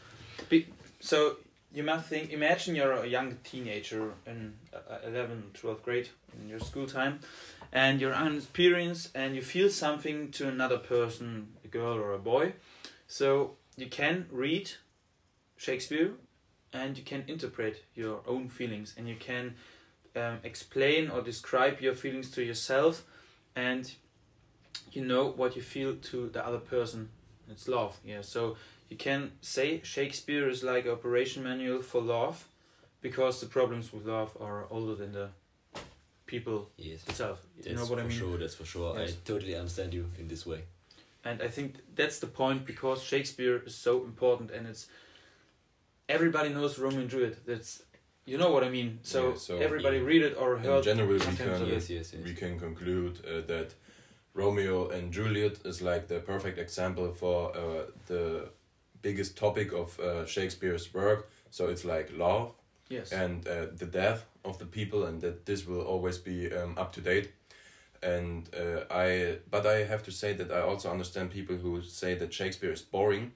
Be, 0.50 0.66
so 1.00 1.38
you 1.74 1.84
must 1.84 2.08
think. 2.08 2.32
Imagine 2.32 2.76
you're 2.76 2.92
a 2.92 3.08
young 3.08 3.38
teenager 3.44 4.14
in 4.26 4.54
uh, 4.74 4.98
11, 5.08 5.52
12th 5.54 5.84
grade 5.84 6.10
in 6.40 6.50
your 6.50 6.60
school 6.60 6.86
time, 6.86 7.20
and 7.72 8.02
you're 8.02 8.14
unexperienced, 8.14 9.10
and 9.16 9.36
you 9.36 9.42
feel 9.42 9.70
something 9.70 10.32
to 10.32 10.48
another 10.48 10.78
person, 10.78 11.54
a 11.64 11.68
girl 11.68 11.98
or 11.98 12.14
a 12.14 12.20
boy. 12.20 12.54
So 13.08 13.56
you 13.78 13.88
can 13.88 14.26
read 14.32 14.72
Shakespeare, 15.58 16.12
and 16.74 16.98
you 16.98 17.04
can 17.04 17.24
interpret 17.28 17.84
your 17.96 18.22
own 18.28 18.50
feelings, 18.50 18.94
and 18.98 19.08
you 19.08 19.16
can 19.16 19.56
um, 20.16 20.40
explain 20.44 21.10
or 21.10 21.22
describe 21.22 21.80
your 21.80 21.96
feelings 21.96 22.30
to 22.32 22.44
yourself, 22.44 23.06
and 23.56 23.94
you 24.92 25.06
know 25.06 25.28
what 25.28 25.56
you 25.56 25.62
feel 25.62 25.96
to 25.96 26.30
the 26.30 26.46
other 26.46 26.60
person. 26.60 27.10
It's 27.50 27.68
love, 27.68 27.98
yeah. 28.04 28.22
So 28.22 28.58
you 28.92 28.98
can 28.98 29.32
say 29.42 29.80
Shakespeare 29.84 30.50
is 30.50 30.64
like 30.64 30.84
an 30.86 30.92
operation 30.92 31.44
manual 31.44 31.82
for 31.82 32.02
love, 32.02 32.46
because 33.02 33.40
the 33.40 33.48
problems 33.48 33.92
with 33.94 34.06
love 34.06 34.32
are 34.40 34.66
older 34.70 34.96
than 34.96 35.14
the 35.14 35.30
people 36.28 36.70
Yes. 36.78 37.00
itself. 37.08 37.40
You 37.58 37.64
That's 37.64 37.76
know 37.78 37.86
what 37.90 38.00
I 38.00 38.04
for 38.04 38.10
mean? 38.10 38.20
sure. 38.20 38.38
That's 38.38 38.56
for 38.62 38.66
sure. 38.66 38.90
Yes. 39.00 39.12
I 39.12 39.14
totally 39.32 39.56
understand 39.56 39.94
you 39.94 40.06
in 40.20 40.28
this 40.28 40.46
way. 40.46 40.62
And 41.24 41.42
I 41.42 41.48
think 41.48 41.70
that's 41.96 42.20
the 42.20 42.28
point 42.42 42.66
because 42.66 43.02
Shakespeare 43.12 43.58
is 43.66 43.76
so 43.76 43.94
important 44.12 44.52
and 44.52 44.68
it's 44.72 44.88
everybody 46.10 46.50
knows 46.50 46.78
Romeo 46.78 47.02
and 47.02 47.10
Juliet. 47.10 47.38
That's 47.46 47.84
you 48.32 48.38
know 48.38 48.52
what 48.56 48.64
I 48.64 48.70
mean. 48.70 49.00
So, 49.04 49.20
Yeah, 49.30 49.36
so- 49.48 49.58
everybody 49.68 49.98
Yeah. 49.98 50.10
read 50.12 50.22
it 50.30 50.34
or 50.42 50.50
In 50.58 50.64
heard 50.64 50.84
general, 50.84 51.08
we 51.14 51.20
can 51.20 51.36
it. 51.64 51.68
Yes, 51.76 51.90
yes, 51.90 52.14
yes. 52.14 52.24
we 52.30 52.34
can 52.34 52.54
conclude 52.60 53.14
uh, 53.26 53.42
that 53.54 53.70
Romeo 54.34 54.78
and 54.96 55.04
Juliet 55.18 55.56
is 55.66 55.82
like 55.82 56.04
the 56.08 56.20
perfect 56.34 56.58
example 56.58 57.08
for 57.22 57.38
uh, 57.64 57.84
the 58.12 58.21
biggest 59.02 59.38
topic 59.38 59.72
of 59.74 60.00
uh, 60.00 60.26
Shakespeare's 60.26 60.94
work. 60.94 61.30
So 61.50 61.68
it's 61.70 61.86
like 61.86 62.12
love 62.18 62.52
Yes. 62.90 63.12
and 63.14 63.48
uh, 63.48 63.68
the 63.78 63.86
death 63.86 64.26
of 64.44 64.58
the 64.58 64.66
people, 64.66 65.06
and 65.06 65.22
that 65.22 65.46
this 65.46 65.66
will 65.66 65.82
always 65.82 66.18
be 66.18 66.52
um, 66.54 66.78
up 66.78 66.92
to 66.94 67.02
date. 67.02 67.32
And 68.04 68.50
uh, 68.54 68.84
I, 68.92 69.38
but 69.50 69.66
I 69.66 69.86
have 69.86 70.04
to 70.04 70.12
say 70.12 70.34
that 70.34 70.52
I 70.52 70.62
also 70.62 70.92
understand 70.92 71.30
people 71.32 71.56
who 71.56 71.82
say 71.84 72.16
that 72.16 72.34
Shakespeare 72.34 72.74
is 72.74 72.82
boring, 72.82 73.32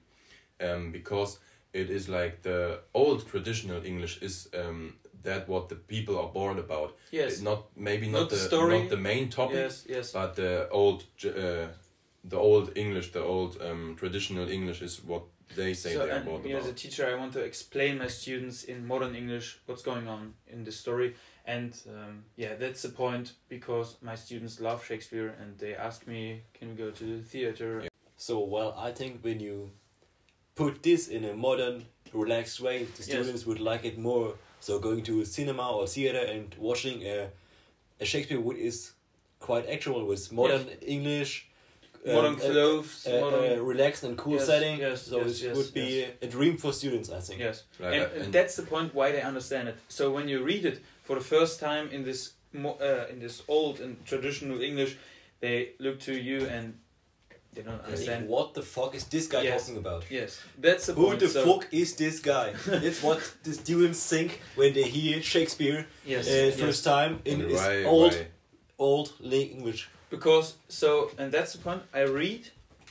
um, 0.60 0.92
because 0.92 1.38
it 1.72 1.88
is 1.90 2.08
like 2.08 2.42
the 2.42 2.80
old 2.92 3.26
traditional 3.28 3.82
English 3.84 4.18
is 4.22 4.48
um, 4.54 4.94
that 5.22 5.48
what 5.48 5.68
the 5.68 5.74
people 5.74 6.18
are 6.18 6.28
bored 6.32 6.58
about 6.58 6.96
yes. 7.10 7.40
not 7.40 7.64
maybe 7.76 8.06
not, 8.08 8.20
Not 8.20 8.30
the 8.30 8.36
the 8.36 8.42
story. 8.42 8.78
not 8.78 8.88
the 8.90 8.96
main 8.96 9.28
topic 9.28 9.56
Yes. 9.56 9.84
Yes. 9.88 10.12
but 10.12 10.34
the 10.36 10.68
old 10.70 11.04
uh, 11.24 11.66
the 12.24 12.36
old 12.36 12.76
english 12.76 13.12
the 13.12 13.22
old 13.22 13.60
um, 13.62 13.94
traditional 13.96 14.48
english 14.48 14.82
is 14.82 15.00
what 15.04 15.22
they 15.54 15.74
say 15.74 15.94
so, 15.94 16.06
they 16.06 16.10
are 16.12 16.16
and 16.16 16.24
bored 16.24 16.46
as 16.46 16.66
a 16.66 16.72
teacher, 16.72 17.06
I 17.06 17.14
want 17.14 17.32
to 17.34 17.40
explain 17.40 17.98
my 17.98 18.08
students 18.08 18.64
in 18.64 18.86
modern 18.86 19.14
English 19.14 19.58
what's 19.66 19.82
going 19.82 20.08
on 20.08 20.34
in 20.48 20.64
the 20.64 20.72
story, 20.72 21.14
and 21.44 21.78
um, 21.88 22.24
yeah, 22.36 22.54
that's 22.56 22.82
the 22.82 22.88
point 22.88 23.32
because 23.48 23.96
my 24.02 24.14
students 24.14 24.60
love 24.60 24.84
Shakespeare 24.84 25.34
and 25.40 25.56
they 25.58 25.74
ask 25.74 26.06
me, 26.06 26.42
"Can 26.54 26.68
we 26.70 26.74
go 26.74 26.90
to 26.90 27.04
the 27.04 27.22
theater?" 27.22 27.80
Yeah. 27.82 27.88
So, 28.16 28.40
well, 28.40 28.74
I 28.78 28.92
think 28.92 29.22
when 29.22 29.40
you 29.40 29.70
put 30.54 30.82
this 30.82 31.08
in 31.08 31.24
a 31.24 31.34
modern, 31.34 31.84
relaxed 32.12 32.60
way, 32.60 32.84
the 32.84 33.02
Yes. 33.02 33.08
students 33.08 33.46
would 33.46 33.60
like 33.60 33.84
it 33.84 33.98
more. 33.98 34.34
So, 34.60 34.78
going 34.78 35.02
to 35.04 35.20
a 35.20 35.26
cinema 35.26 35.70
or 35.70 35.86
theater 35.86 36.18
and 36.34 36.54
watching 36.58 37.02
a, 37.02 37.30
a 38.00 38.04
Shakespeare 38.04 38.40
would 38.40 38.56
is 38.56 38.92
quite 39.38 39.68
actual 39.68 40.04
with 40.06 40.32
modern 40.32 40.68
English, 40.80 41.48
Modern 42.14 42.34
um, 42.34 42.40
clothes, 42.40 43.06
a, 43.06 43.16
a, 43.16 43.20
modern 43.20 43.58
a 43.58 43.62
relaxed 43.62 44.04
and 44.04 44.16
cool 44.16 44.34
Yes, 44.34 44.46
setting. 44.46 44.78
yes, 44.78 45.02
so 45.02 45.18
yes, 45.18 45.40
it 45.40 45.44
yes, 45.46 45.56
would 45.56 45.74
be 45.74 46.06
a 46.22 46.26
dream 46.26 46.56
for 46.56 46.72
students, 46.72 47.10
I 47.10 47.20
think. 47.20 47.40
yes. 47.40 47.64
Like, 47.80 47.94
and, 47.94 48.02
uh, 48.02 48.08
and 48.14 48.22
and- 48.24 48.32
that's 48.32 48.54
the 48.56 48.62
point 48.62 48.94
why 48.94 49.10
they 49.12 49.22
understand 49.22 49.68
it. 49.68 49.76
So 49.88 50.10
when 50.12 50.28
you 50.28 50.44
read 50.44 50.64
it 50.64 50.80
for 51.02 51.14
the 51.16 51.24
first 51.24 51.58
time 51.60 51.88
in 51.90 52.04
this 52.04 52.32
uh, 52.54 53.12
in 53.12 53.18
this 53.20 53.42
old 53.48 53.80
and 53.80 53.96
traditional 54.06 54.60
English, 54.62 54.96
they 55.40 55.70
look 55.78 55.98
to 56.00 56.12
you 56.12 56.46
and 56.46 56.74
they 57.52 57.62
don't 57.62 57.74
I 57.74 57.84
think, 57.84 57.88
understand. 57.88 58.28
what 58.28 58.54
the 58.54 58.62
fuck 58.62 58.94
is 58.94 59.04
this 59.04 59.26
guy 59.26 59.42
Yes. 59.42 59.60
talking 59.66 59.78
about? 59.78 60.04
Yes, 60.10 60.38
that's 60.58 60.86
the 60.86 60.92
Who 60.94 61.06
point. 61.06 61.20
the 61.20 61.28
so, 61.28 61.44
fuck 61.44 61.66
is 61.72 61.94
this 61.96 62.20
guy? 62.20 62.52
That's 62.66 63.02
what 63.02 63.20
the 63.44 63.52
students 63.54 64.08
think 64.08 64.40
when 64.56 64.72
they 64.74 64.82
hear 64.84 65.22
Shakespeare 65.22 65.86
Yes, 66.04 66.28
uh, 66.28 66.30
yes. 66.30 66.60
first 66.60 66.84
time 66.84 67.18
in 67.24 67.40
and 67.40 67.50
his 67.50 67.86
old, 67.86 68.14
old 68.78 69.12
li- 69.20 69.50
English. 69.56 69.88
Because 70.10 70.54
so, 70.68 71.10
and 71.18 71.32
that's 71.32 71.52
the 71.52 71.58
point. 71.58 71.82
I 71.92 72.02
read 72.02 72.48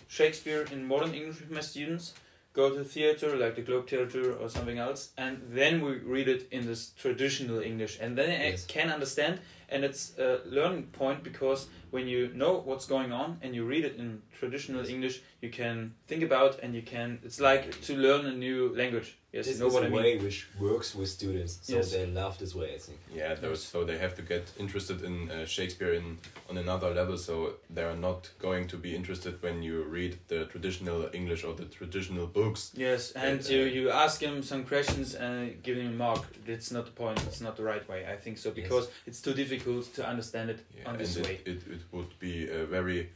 Shakespeare 0.07 0.65
in 0.71 0.85
modern 0.87 1.13
English 1.13 1.39
with 1.39 1.51
my 1.51 1.61
students. 1.61 2.13
Go 2.53 2.69
to 2.73 2.83
theater 2.83 3.35
like 3.35 3.55
the 3.55 3.61
Globe 3.61 3.89
Theater 3.89 4.33
or 4.33 4.49
something 4.49 4.77
else, 4.77 5.09
and 5.17 5.41
then 5.49 5.83
we 5.83 5.97
read 5.97 6.29
it 6.29 6.47
in 6.51 6.65
this 6.65 6.91
traditional 6.97 7.59
English, 7.59 7.97
and 7.99 8.17
then 8.17 8.29
I 8.29 8.49
Yes. 8.51 8.65
can 8.65 8.89
understand. 8.89 9.39
And 9.69 9.83
it's 9.83 10.13
a 10.17 10.39
learning 10.45 10.83
point 10.93 11.23
because 11.23 11.67
when 11.91 12.07
you 12.07 12.29
know 12.33 12.61
what's 12.65 12.85
going 12.85 13.11
on 13.11 13.37
and 13.41 13.55
you 13.55 13.65
read 13.65 13.85
it 13.85 13.95
in 13.97 14.21
traditional 14.39 14.85
English, 14.85 15.21
you 15.41 15.49
can 15.49 15.93
think 16.07 16.23
about 16.23 16.59
and 16.63 16.75
you 16.75 16.81
can. 16.81 17.19
It's 17.23 17.39
like 17.39 17.81
to 17.83 17.95
learn 17.95 18.25
a 18.25 18.33
new 18.33 18.75
language. 18.75 19.17
Yes, 19.31 19.47
this 19.47 19.55
you 19.57 19.61
know 19.63 19.67
is 19.67 19.73
what 19.73 19.83
a 19.83 19.87
I 19.87 19.89
mean. 19.89 19.99
way 20.01 20.17
which 20.17 20.47
works 20.61 20.95
with 20.95 21.09
students, 21.09 21.59
so 21.61 21.75
Yes. 21.75 21.91
they 21.91 22.05
love 22.05 22.37
this 22.37 22.55
way. 22.55 22.73
I 22.75 22.77
think. 22.77 22.99
yeah 23.13 23.33
those, 23.35 23.61
so 23.61 23.83
they 23.83 23.97
have 23.97 24.15
to 24.15 24.21
get 24.21 24.43
interested 24.57 25.01
in 25.03 25.29
uh, 25.29 25.45
shakespeare 25.45 25.93
in 25.93 26.17
on 26.49 26.57
another 26.57 26.89
level 26.93 27.17
so 27.17 27.33
they're 27.75 27.97
not 28.09 28.31
going 28.39 28.65
to 28.69 28.77
be 28.77 28.95
interested 28.95 29.33
when 29.43 29.61
you 29.61 29.83
read 29.83 30.13
the 30.29 30.45
traditional 30.45 31.09
english 31.13 31.43
or 31.43 31.53
the 31.61 31.65
traditional 31.65 32.27
books 32.27 32.71
Yes, 32.77 33.11
and 33.11 33.25
And, 33.39 33.49
you, 33.49 33.61
uh, 33.61 33.65
you 33.77 33.89
ask 34.05 34.21
him 34.21 34.41
some 34.51 34.63
questions 34.63 35.15
and 35.15 35.61
give 35.63 35.77
him 35.77 35.87
a 35.87 35.97
mark. 36.07 36.21
That's 36.47 36.71
not 36.71 36.85
the 36.85 36.91
point. 37.03 37.19
It's 37.27 37.41
not 37.41 37.55
the 37.57 37.63
right 37.71 37.85
way. 37.89 37.99
I 38.13 38.15
think 38.23 38.37
so 38.37 38.51
because 38.51 38.85
it's 39.07 39.21
too 39.21 39.33
difficult 39.33 39.54
to 39.59 40.07
understand 40.07 40.49
it 40.49 40.59
Yeah, 40.75 40.89
on 40.89 40.97
this 40.97 41.17
way. 41.17 41.39
it, 41.45 41.47
it, 41.47 41.67
it 41.71 41.81
would 41.91 42.17
be 42.19 42.49
a 42.49 42.65
very 42.65 43.09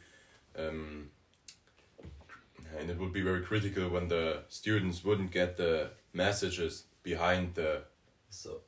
um, 0.58 1.10
and 2.80 2.90
it 2.90 2.98
would 2.98 3.14
be 3.14 3.22
very 3.22 3.42
critical 3.42 3.90
when 3.90 4.08
the 4.08 4.44
students 4.48 5.04
wouldn't 5.04 5.32
get 5.32 5.58
the 5.58 5.92
messages 6.14 6.84
behind 7.04 7.56
the 7.56 7.84
So 8.30 8.62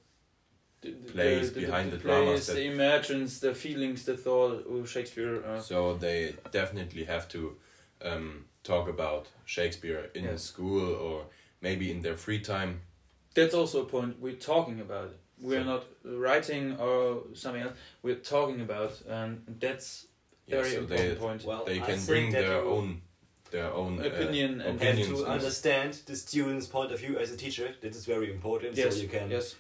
The, 0.82 0.92
the, 0.92 1.12
plays 1.14 1.52
behind 1.52 1.92
the 1.92 1.98
dramas 1.98 2.48
the 2.48 2.64
imagines, 2.64 3.40
the 3.40 3.54
feelings, 3.54 4.06
the 4.06 4.18
thought 4.18 4.66
of 4.68 4.90
Shakespeare. 4.90 5.44
Uh, 5.46 5.62
so 5.62 5.98
they 5.98 6.36
definitely 6.52 7.06
have 7.06 7.28
to 7.30 7.58
um, 8.04 8.46
talk 8.64 8.90
about 8.90 9.28
Shakespeare 9.46 10.10
in 10.16 10.24
Yes. 10.24 10.44
school 10.44 10.96
or 10.96 11.26
maybe 11.62 11.92
in 11.92 12.02
their 12.02 12.18
free 12.18 12.40
time 12.42 12.82
that's 13.34 13.54
also 13.54 13.84
a 13.84 13.86
point. 13.86 14.20
We're 14.20 14.34
talking 14.34 14.80
about. 14.82 15.14
We're 15.42 15.64
So- 15.64 15.74
not 15.74 15.84
writing 16.04 16.78
or 16.80 17.24
something 17.34 17.64
else. 17.64 17.76
We're 18.04 18.16
talking 18.36 18.62
about, 18.62 18.94
and 19.10 19.42
that's 19.60 20.06
yeah, 20.48 20.58
very 20.58 20.72
so 20.72 20.80
important 20.82 21.10
they 21.10 21.16
point. 21.16 21.44
well, 21.46 21.66
they 21.66 21.80
can 21.80 21.96
think 21.98 22.08
bring 22.08 22.32
their 22.32 22.62
own 22.62 23.02
their 23.52 23.74
own 23.74 24.00
uh, 24.00 24.06
Opinion 24.06 24.62
and- 24.62 24.80
have 24.82 24.94
opinions 24.98 25.20
to 25.20 25.26
understand 25.26 25.92
the 26.06 26.16
student's 26.16 26.68
point 26.68 26.92
of 26.94 27.00
view 27.00 27.18
as 27.20 27.32
a 27.32 27.38
teacher. 27.38 27.76
This 27.82 27.96
is 27.98 28.06
very 28.06 28.32
important. 28.32 28.78
yes, 28.78 28.96
so 28.96 29.02
you 29.02 29.10
can 29.10 29.30
yes, 29.30 29.56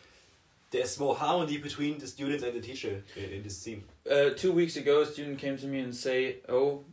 there's 0.69 0.97
more 0.99 1.15
harmony 1.15 1.57
between 1.57 1.97
the 1.97 2.07
students 2.07 2.43
and 2.43 2.53
the 2.53 2.61
teacher 2.61 3.03
in, 3.17 3.23
in 3.35 3.43
this 3.43 3.57
scene. 3.57 3.83
Uh, 4.09 4.29
two 4.29 4.53
weeks 4.53 4.77
ago, 4.77 5.01
a 5.01 5.05
student 5.05 5.37
came 5.39 5.57
to 5.57 5.67
me 5.67 5.79
and 5.79 5.93
say, 5.93 6.37
"Oh, 6.47 6.85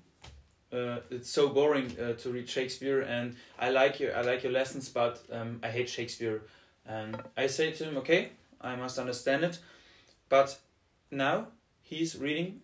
uh, 0.72 0.98
it's 1.10 1.30
so 1.30 1.48
boring 1.48 1.88
uh, 2.00 2.14
to 2.14 2.30
read 2.30 2.48
Shakespeare, 2.48 3.00
and 3.02 3.36
I 3.58 3.70
like 3.70 4.00
your 4.00 4.16
I 4.16 4.22
like 4.22 4.42
your 4.42 4.52
lessons, 4.52 4.88
but 4.88 5.20
um, 5.30 5.60
I 5.62 5.68
hate 5.68 5.88
Shakespeare." 5.88 6.42
And 6.84 7.16
I 7.36 7.46
say 7.48 7.70
to 7.72 7.84
him, 7.84 7.96
"Okay, 7.98 8.30
I 8.60 8.76
must 8.76 8.98
understand 8.98 9.44
it, 9.44 9.58
but 10.28 10.58
now 11.10 11.46
he's 11.82 12.16
reading 12.16 12.60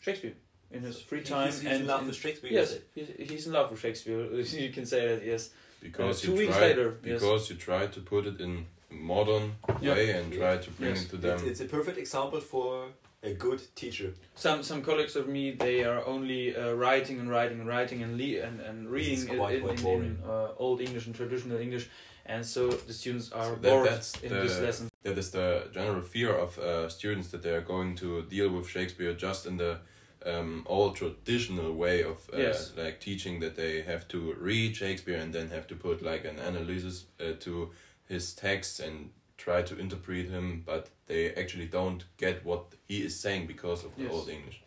Shakespeare 0.00 0.34
in 0.70 0.82
his 0.82 1.00
free 1.00 1.22
time, 1.22 1.46
He's, 1.46 1.60
he's 1.60 1.70
and 1.70 1.80
in 1.82 1.86
love 1.86 1.98
and- 2.00 2.08
with 2.08 2.16
Shakespeare. 2.16 2.50
yes, 2.52 2.76
he's, 2.94 3.08
he's 3.30 3.46
in 3.46 3.52
love 3.52 3.70
with 3.70 3.80
Shakespeare. 3.80 4.24
you 4.64 4.70
can 4.72 4.86
say 4.86 5.08
that, 5.08 5.24
yes. 5.24 5.50
because 5.82 6.22
Uh, 6.22 6.26
two 6.26 6.36
weeks 6.36 6.56
try, 6.56 6.66
later, 6.68 6.96
yes. 7.04 7.20
because 7.20 7.50
you 7.50 7.56
try 7.56 7.86
to 7.86 8.00
put 8.00 8.26
it 8.26 8.40
in 8.40 8.66
modern 8.90 9.54
Yeah. 9.80 9.94
way 9.94 10.10
and 10.10 10.32
try 10.32 10.56
to 10.58 10.70
bring 10.72 10.90
Yes. 10.94 11.04
it 11.04 11.10
to 11.10 11.16
them. 11.18 11.38
It's, 11.38 11.44
it's 11.50 11.60
a 11.60 11.64
perfect 11.76 11.98
example 11.98 12.40
for 12.40 12.88
a 13.22 13.32
good 13.34 13.60
teacher. 13.76 14.12
Some 14.34 14.62
some 14.62 14.82
colleagues 14.82 15.14
of 15.16 15.28
me 15.28 15.52
they 15.52 15.84
are 15.84 16.04
only 16.06 16.56
uh, 16.56 16.72
writing 16.72 17.20
and 17.20 17.28
writing 17.30 17.60
and 17.60 17.68
writing 17.68 18.02
and 18.02 18.18
le- 18.18 18.42
and, 18.46 18.60
and 18.60 18.88
reading 18.90 19.20
quite- 19.38 19.56
in, 19.56 19.62
quite 19.62 19.78
in, 19.80 20.04
in 20.04 20.18
uh, 20.26 20.48
old 20.64 20.80
English 20.80 21.06
and 21.06 21.14
traditional 21.14 21.58
English, 21.58 21.86
and 22.26 22.44
so 22.44 22.68
the 22.88 22.92
students 22.92 23.30
are 23.32 23.44
So 23.44 23.54
that- 23.54 23.62
bored 23.70 23.86
that's 23.88 24.10
in 24.22 24.30
the- 24.32 24.40
this 24.42 24.58
lesson. 24.60 24.88
That 25.02 25.18
is 25.18 25.30
the 25.30 25.68
general 25.72 26.02
fear 26.02 26.32
of 26.34 26.58
uh, 26.58 26.88
students 26.88 27.28
that 27.28 27.42
they 27.42 27.50
are 27.54 27.60
going 27.60 27.96
to 27.96 28.22
deal 28.22 28.48
with 28.50 28.68
Shakespeare 28.68 29.14
just 29.14 29.46
in 29.46 29.56
the 29.56 29.78
um, 30.24 30.64
old 30.66 30.96
traditional 30.96 31.72
way 31.74 32.02
of 32.02 32.30
uh, 32.32 32.38
Yes. 32.38 32.72
like 32.76 33.00
teaching 33.00 33.40
that 33.40 33.56
they 33.56 33.82
have 33.82 34.06
to 34.08 34.34
read 34.40 34.76
Shakespeare 34.76 35.18
and 35.18 35.32
then 35.34 35.48
have 35.50 35.66
to 35.68 35.74
put 35.74 36.02
like 36.02 36.24
an 36.24 36.38
analysis 36.38 37.06
uh, 37.20 37.32
to 37.40 37.70
his 38.08 38.32
texts 38.34 38.78
and 38.80 39.10
try 39.36 39.62
to 39.62 39.76
interpret 39.78 40.28
him, 40.28 40.62
but 40.64 40.90
they 41.06 41.34
actually 41.34 41.66
don't 41.66 42.04
get 42.16 42.44
what 42.44 42.74
he 42.86 43.02
is 43.02 43.18
saying 43.18 43.46
because 43.46 43.84
of 43.84 43.96
the 43.96 44.02
Yes. 44.04 44.12
old 44.12 44.28
English. 44.28 44.62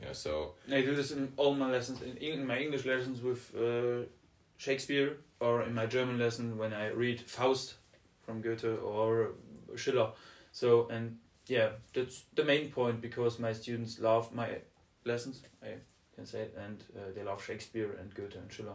Yeah, 0.00 0.12
so 0.12 0.54
I 0.70 0.82
do 0.82 0.94
this 0.94 1.10
in 1.10 1.32
all 1.36 1.54
my 1.54 1.70
lessons 1.70 2.02
in, 2.02 2.16
in 2.16 2.46
my 2.46 2.58
English 2.58 2.84
lessons 2.84 3.20
with 3.20 3.52
uh, 3.56 4.06
Shakespeare 4.58 5.16
or 5.40 5.62
in 5.62 5.74
my 5.74 5.86
German 5.86 6.18
lesson 6.18 6.58
when 6.58 6.72
I 6.72 6.88
read 6.88 7.20
Faust 7.20 7.74
from 8.24 8.40
Goethe 8.40 8.64
or 8.64 9.30
Schiller. 9.76 10.10
So 10.52 10.88
and 10.88 11.18
yeah, 11.46 11.70
that's 11.92 12.22
the 12.34 12.44
main 12.44 12.70
point 12.70 13.00
because 13.00 13.38
my 13.38 13.52
students 13.52 13.98
love 13.98 14.32
my 14.34 14.48
lessons. 15.04 15.42
I 15.62 15.74
can 16.14 16.26
say 16.26 16.42
it, 16.42 16.56
and 16.56 16.82
uh, 16.96 17.00
they 17.14 17.22
love 17.22 17.44
Shakespeare 17.44 17.96
and 18.00 18.14
Goethe 18.14 18.36
and 18.36 18.50
Schiller. 18.52 18.74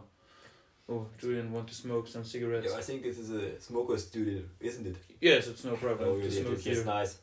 Oh, 0.88 1.06
Julian, 1.18 1.52
want 1.52 1.68
to 1.68 1.74
smoke 1.74 2.08
some 2.08 2.24
cigarettes? 2.24 2.66
Yeah, 2.68 2.76
I 2.78 2.82
think 2.82 3.04
this 3.04 3.16
is 3.18 3.30
a 3.30 3.60
smoker 3.60 3.96
studio, 3.96 4.42
isn't 4.58 4.86
it? 4.86 4.96
Yes, 5.20 5.46
it's 5.46 5.64
no 5.64 5.76
problem 5.76 6.08
Oh, 6.08 6.12
to 6.14 6.18
really? 6.18 6.30
smoke 6.30 6.48
That's, 6.54 6.64
here. 6.64 6.74
that's 6.74 6.86
nice. 6.86 7.18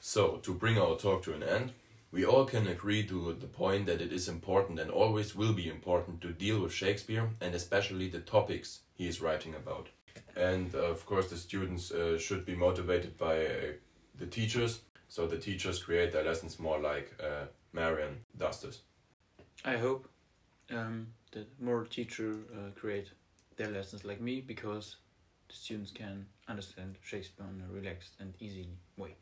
So, 0.00 0.36
to 0.42 0.52
bring 0.54 0.78
our 0.78 0.96
talk 0.96 1.22
to 1.24 1.32
an 1.32 1.42
end, 1.42 1.72
we 2.14 2.24
all 2.24 2.44
can 2.44 2.68
agree 2.68 3.02
to 3.04 3.34
the 3.40 3.48
point 3.48 3.86
that 3.86 4.00
it 4.00 4.12
is 4.12 4.28
important 4.28 4.78
and 4.78 4.88
always 4.88 5.34
will 5.34 5.52
be 5.52 5.68
important 5.68 6.20
to 6.20 6.28
deal 6.28 6.60
with 6.60 6.72
Shakespeare 6.72 7.28
and 7.40 7.56
especially 7.56 8.08
the 8.08 8.20
topics 8.20 8.82
he 8.94 9.08
is 9.08 9.20
writing 9.20 9.56
about. 9.56 9.88
And 10.36 10.72
uh, 10.76 10.78
of 10.78 11.04
course, 11.06 11.28
the 11.28 11.36
students 11.36 11.90
uh, 11.90 12.16
should 12.16 12.46
be 12.46 12.54
motivated 12.54 13.18
by 13.18 13.46
uh, 13.46 13.50
the 14.16 14.26
teachers, 14.26 14.82
so 15.08 15.26
the 15.26 15.38
teachers 15.38 15.82
create 15.82 16.12
their 16.12 16.22
lessons 16.22 16.60
more 16.60 16.78
like 16.78 17.12
uh, 17.20 17.46
Marion 17.72 18.20
does 18.38 18.62
this. 18.62 18.82
I 19.64 19.76
hope 19.76 20.08
um, 20.70 21.08
that 21.32 21.48
more 21.60 21.84
teachers 21.84 22.36
uh, 22.52 22.70
create 22.78 23.10
their 23.56 23.70
lessons 23.72 24.04
like 24.04 24.20
me 24.20 24.40
because 24.40 24.96
the 25.48 25.56
students 25.56 25.90
can 25.90 26.26
understand 26.46 26.94
Shakespeare 27.02 27.46
in 27.46 27.60
a 27.68 27.72
relaxed 27.72 28.12
and 28.20 28.34
easy 28.38 28.68
way. 28.96 29.16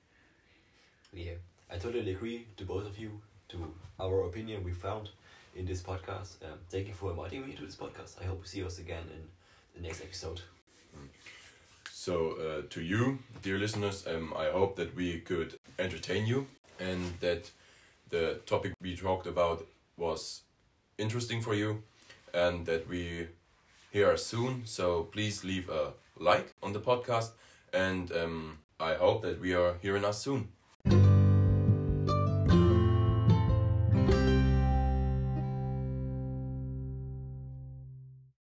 Yeah, 1.15 1.35
I 1.73 1.79
totally 1.79 2.11
agree 2.11 2.47
to 2.59 2.65
both 2.65 2.87
of 2.87 2.99
you, 2.99 3.11
to 3.49 3.73
our 3.99 4.25
opinion 4.25 4.63
we 4.63 4.73
found 4.73 5.09
in 5.57 5.65
this 5.65 5.81
podcast. 5.81 6.37
Um, 6.45 6.59
thank 6.69 6.87
you 6.87 6.93
for 6.93 7.11
inviting 7.11 7.47
me 7.47 7.55
to 7.55 7.65
this 7.65 7.77
podcast. 7.77 8.21
I 8.21 8.27
hope 8.27 8.43
we 8.43 8.47
see 8.47 8.63
us 8.63 8.79
again 8.79 9.05
in 9.11 9.23
the 9.75 9.87
next 9.87 10.03
episode. 10.03 10.43
So, 11.91 12.33
uh, 12.33 12.63
to 12.69 12.83
you, 12.83 13.21
dear 13.43 13.59
listeners, 13.59 14.07
um, 14.07 14.35
I 14.37 14.51
hope 14.51 14.77
that 14.77 14.95
we 14.95 15.21
could 15.21 15.59
entertain 15.79 16.27
you 16.27 16.47
and 16.79 17.15
that 17.21 17.51
the 18.11 18.41
topic 18.45 18.75
we 18.83 18.95
talked 18.95 19.27
about 19.27 19.67
was 19.97 20.43
interesting 20.99 21.41
for 21.41 21.55
you 21.55 21.83
and 22.35 22.67
that 22.67 22.87
we 22.87 23.29
hear 23.93 24.17
soon. 24.19 24.63
So, 24.67 25.05
please 25.05 25.43
leave 25.43 25.71
a 25.71 25.93
like 26.19 26.53
on 26.63 26.73
the 26.75 26.81
podcast 26.81 27.31
and 27.73 28.13
um, 28.13 28.59
I 28.79 28.95
hope 28.95 29.23
that 29.23 29.41
we 29.41 29.55
are 29.55 29.77
hearing 29.81 30.05
us 30.05 30.19
soon. 30.19 30.49